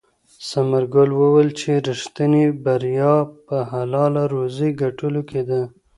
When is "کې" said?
5.29-5.41